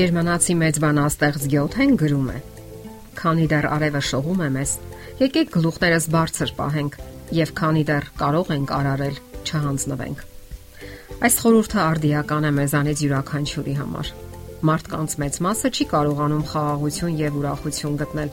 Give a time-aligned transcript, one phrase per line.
[0.00, 2.38] Գերմանացի մեծ բանաստեղծ Գյոթեն գրում է.
[3.18, 4.70] Քանի դեռ արևը շողում է մեզ,
[5.20, 6.94] եկեք գլուխներս բարձր պահենք
[7.36, 10.22] եւ քանի դեռ կարող ենք արարել, չհանձնվենք։
[11.20, 14.12] Այս խորհուրդը արդիական է մեզանից յուրաքանչյուրի համար։
[14.70, 18.32] Մարդկանց մեծ մասը չի կարողանում խաղաղություն եւ ուրախություն գտնել,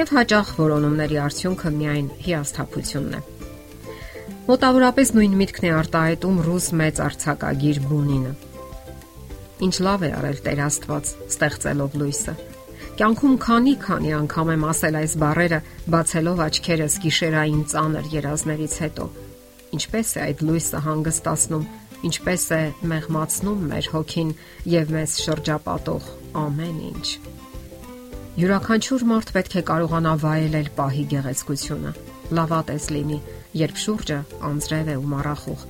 [0.00, 3.22] եւ հաճախ որոնումների արդյունքը միայն հիասթափությունն է։
[4.50, 8.34] Մոտավորապես նույն միտքն է արտահայտում ռուս մեծ արցակագիր Բունինը
[9.62, 12.32] Ինչ լավ է արել Տեր Աստված, ստեղծելով լույսը։
[12.94, 15.58] Կյանքում քանի-քանի անգամ եմ ասել այս բառերը,
[15.94, 19.06] բացելով աչքերս գիշերային ծանր երազներից հետո։
[19.78, 21.64] Ինչպես է այդ լույսը հանգստացնում,
[22.10, 22.60] ինչպես է
[22.94, 24.34] մեղմացնում մեր հոգին
[24.74, 26.10] եւ մեզ շրջապատող
[26.44, 27.06] ամեն ինչ։
[28.34, 31.94] Յուրաքանչյուր մարդ պետք է կարողանա վայելել պահի գեղեցկությունը։
[32.34, 33.18] Լավատես լինի,
[33.62, 35.64] երբ շուրջը անձրև է ու մառախուղ։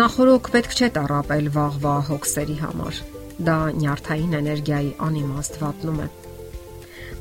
[0.00, 3.04] Նախորոք պետք չէ տարապել վաղվա հոգսերի համար
[3.46, 6.08] դա նյարդային էներգիայի անիմաստ վատնում է։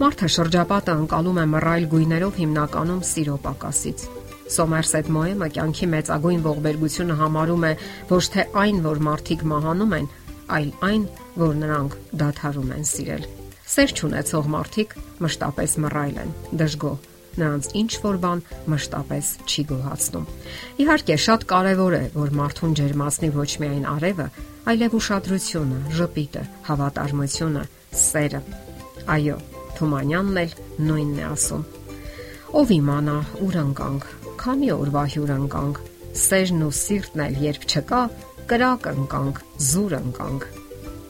[0.02, 4.05] Մարդը շրջապատը անցալում է մռայլ գույներով հիմնականում սիրո պակասից։
[4.53, 7.72] Սոմերսետ Մոեմը կյանքի մեծագույն ողբերգությունը համարում է
[8.09, 10.11] ոչ թե այն, որ մարդիկ մահանում են,
[10.58, 11.08] այլ այն,
[11.45, 13.31] որ նրանք դադարում են սիրել։
[13.73, 18.42] Սեր չունեցող մարդիկ մշտապես մռայլ են, դժգոհ նրանց ինչ որ բան
[18.73, 20.26] մշտապես չի գոհացնում։
[20.84, 24.28] Իհարկե, շատ կարևոր է, որ մարդուն ջերմացնի ոչ միայն արևը,
[24.73, 27.64] այլև ուշադրությունը, ժպիտը, հավատարմությունը,
[28.04, 28.42] սերը։
[29.14, 29.38] Այո,
[29.78, 31.64] Թումանյանն էլ նույնն է ասում։
[32.54, 34.09] Ով իմանա ուր ընկանք,
[34.44, 35.80] քանի օրվա հյուր ընկանք,
[36.23, 38.02] սերն ու սիրտն էլ երբ չկա,
[38.54, 39.42] կրակ ընկանք,
[39.73, 40.52] զուր ընկանք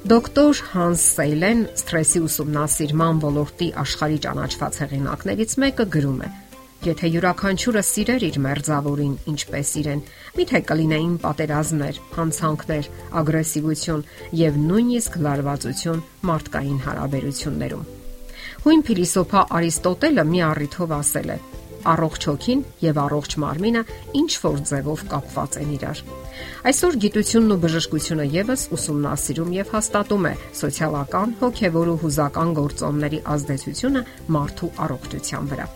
[0.03, 6.31] Դոկտոր Հանս Սեյլեն սթրեսի ուսումնասիրման ոլորտի աշխարհի ճանաչված հեղինակներից մեկը գրում է.
[6.83, 10.03] Եթե յուրաքանչյուրը սիրեր իր մերձավորին ինչպես իրեն,
[10.41, 12.91] միթե կլինեին պատերազմներ, հանցանքներ,
[13.23, 14.05] ագրեսիվություն
[14.43, 17.89] եւ նույնիսկ լարվածություն մարդկային հարաբերություններում։
[18.67, 21.43] Հույն փիլիսոփա Արիստոտելը մի առիթով ասել է.
[21.93, 23.83] Առողջ հոգին եւ առողջ մարմինը
[24.21, 26.03] ինչ որ ձևով կապված են իրար։
[26.71, 30.33] Այսօր գիտությունն ու բժշկությունը եւս ուսումնասիրում եւ հաստատում է
[30.63, 34.05] սոցիալական, հոգեվոր ու հուզական գործոնների ազդեցությունը
[34.37, 35.67] մարդու առողջության վրա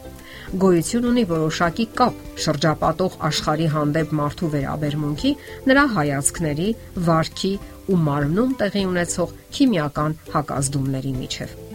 [0.48, 5.34] գոյություն ունի որոշակի կապ շրջապատող աշխարհի հանդեպ մարդու վերաբերմունքի,
[5.68, 6.72] նրա հայացքների,
[7.12, 7.54] վարքի
[7.92, 11.67] ու մարմնում տեղի ունեցող քիմիական հակազդումների միջև։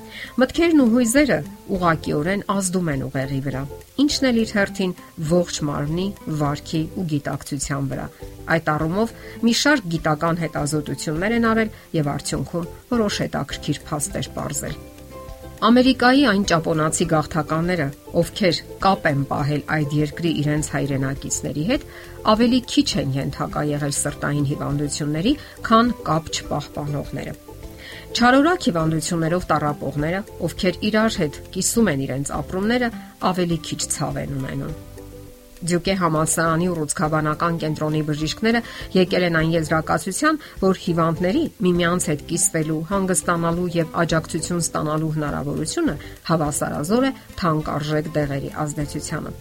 [0.42, 1.38] Մտքերն ու հույզերը
[1.76, 3.62] ուղակիորեն ազդում են ուղեղի վրա,
[4.02, 4.94] ինչն էլ իր հերթին
[5.32, 6.06] ողջ մարմնի,
[6.42, 8.06] վարքի ու գիտակցության վրա։
[8.56, 9.12] Այդ առումով
[9.42, 14.80] մի շարք գիտական հետազոտություններ են արել եւ արդյունքում որոշ հետաքրքիր փաստեր ողրզել։
[15.62, 17.84] Ամերիկայի այն ճապոնացի գաղթականները,
[18.18, 21.86] ովքեր կապ են պահել այդ երկրի իրենց հայրենակիցների հետ,
[22.34, 25.38] ավելի քիչ են ենթակա եղել սրտային հիվանդությունների,
[25.70, 27.38] քան կապ չպահպանողները։
[28.12, 32.88] Չարորակ հիվանդություններով տարապողները, ովքեր իրար հետ կիսում են իրենց ապրումները,
[33.28, 34.74] ավելի քիչ ցավ են ունենում։
[35.62, 38.60] Դյուկե համալսարանի ռուսկաբանական կենտրոնի բժիշկները
[38.98, 45.96] եկել են այն եզրակացության, որ հիվանդների միմյանց հետ կիսվելու, հանգստանալու եւ աջակցություն ստանալու հնարավորությունը
[46.28, 49.34] հավասարազոր է թանկարժեք դեղերի ազդեցությանը։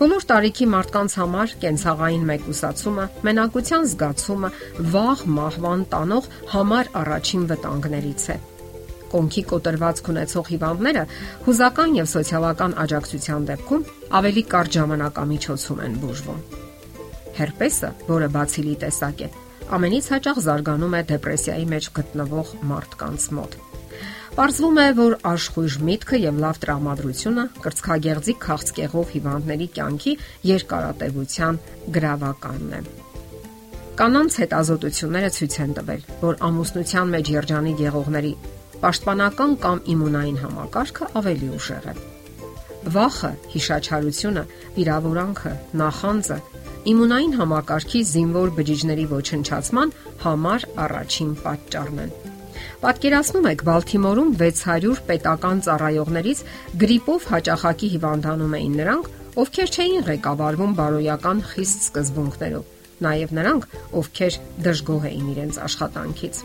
[0.00, 4.50] Բոլոր տարիքի մարդկանց համար կենցաղային մեկուսացումը, մենակության զգացումը
[4.94, 8.36] վաղ մահվան տանող համար առաջին վտանգներից է։
[9.10, 11.04] Կոնքի կոտրված ունեցող հիվանդները
[11.46, 13.86] հուզական եւ սոցիալական աջակցության դեպքում
[14.20, 16.44] ավելի կարճ ժամանակամիջոցում են բուժվում։
[17.40, 19.28] Հերպեսը, որը բացիլի տեսակ է,
[19.80, 23.69] ամենից հաճախ զարգանում է դեպրեսիայի մեջ գտնվող մարդկանց մոտ։
[24.30, 30.12] Պարզվում է, որ աշխույժ միտքը եւ լավ տրամադրությունը կրծքագեղձի քաղցկեղով հիվանդների կյանքի
[30.50, 31.58] երկարատևության
[31.96, 32.80] գրավականն է։
[34.00, 38.32] Կանանց հետազոտությունները ցույց են տվել, որ ամուսնության մեջ երջանիկ եղողների
[38.80, 41.94] պաշտպանական կամ իմունային համակարգը ավելի ուժեղ է։
[42.94, 44.44] Վախը, հիշաչարությունը,
[44.78, 46.40] վիրավորանքը, նախանձը
[46.94, 52.29] իմունային համակարգի զինվոր բջիջների ոչնչացման համար առաջին պատճառն են։
[52.84, 56.44] Պատկերացնում եք Բալթիմորում 600 պետական ծառայողներից
[56.82, 59.10] գրիպով հաճախակի հիվանդանում էին նրանք,
[59.40, 62.64] ովքեր չէին ղեկավարվում բարոյական խիստ սկզբունքներով,
[63.06, 63.68] նաև նրանք,
[64.00, 66.42] ովքեր դժգոհ էին իրենց աշխատանքից։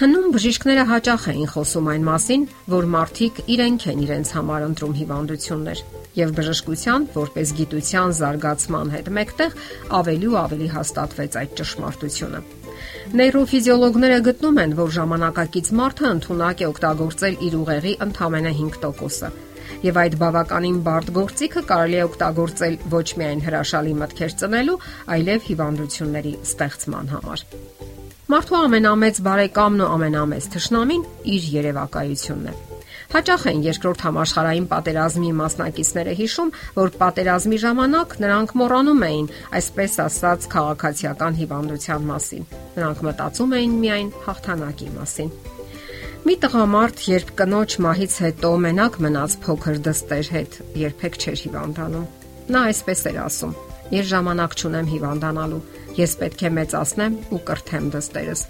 [0.00, 5.82] Հնում բժիշկները հաճախ էին խոսում այն մասին, որ մարդիկ իրենք են իրենց համար ընտրում հիվանդություններ,
[6.16, 9.60] եւ բժշկության, որպես գիտության զարգացման հետ մեկտեղ
[10.00, 12.42] ավելի ու ավելի հաստատվեց այդ ճշմարտությունը։
[13.20, 19.30] Նեյրոֆիզիոլոգները գտնում են, որ ժամանակակից մարդը ընդունակ է օգտագործել իր ուղեղի ընդամենը 5%-ը։
[19.80, 24.80] Եվ այդ բավականին բարդ գործիքը կարելի է օգտագործել ոչ միայն հրաշալի մտքեր ծնելու,
[25.16, 27.44] այլև հիվանդությունների ստեղծման համար։
[28.30, 32.58] Մարդու ամենամեծ բարեկամն ու ամենամեծ թշնամին իր երևակայությունն է։
[33.10, 40.50] Հաճախ են երկրորդ համաշխարհային պատերազմի մասնակիցները հիշում, որ պատերազմի ժամանակ նրանք մոռանում էին, այսպես ասած,
[40.54, 45.32] քաղաքացիական հիվանդության մասին։ Նրանք մտածում էին միայն հաղթանակի մասին։
[46.20, 52.06] Մի տղամարդ, երբ կնոջ մահից հետո մենակ մնաց փոքր դստեր հետ, երբեք չէր հիվանդանում։
[52.50, 53.54] Նա այսպես էր ասում.
[53.90, 55.60] Ես ժամանակ չունեմ հիվանդանալու։
[55.96, 58.42] Ես պետք է մեծացնեմ ու կրթեմ դստերս։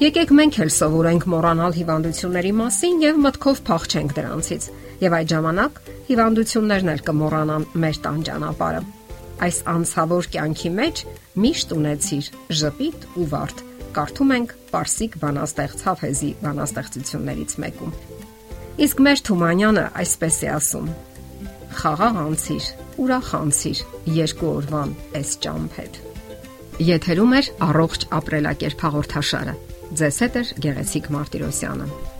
[0.00, 4.70] Եկեք մենք էլ սովորենք մոռանալ հիվանդությունների մասին եւ մտքով փախչենք դրանցից։
[5.00, 8.99] Եվ այդ ժամանակ հիվանդություններն էլ կմոռանան մեր տան ճանապարհը։
[9.40, 11.02] Այս անցավոր կյանքի մեջ
[11.40, 12.26] միշտ ունեցիր
[12.60, 13.62] ժպիտ ու վարդ։
[13.96, 17.94] Կարդում ենք Պարսիկ բանաստեղծ Հաֆեզի բանաստեղծություններից մեկում։
[18.86, 20.92] Իսկ մեր Թումանյանը այսպես է ասում.
[21.80, 22.68] Խաղաղ անցիր,
[23.00, 23.82] ուրախ անցիր
[24.20, 26.00] երկու օրվան այս ճամփետ։
[26.90, 29.58] Եթերում է առողջ ապրելակերպ հաղորդաշարը։
[30.00, 32.19] Ձեզ հետ է Գեղեցիկ Մարտիրոսյանը։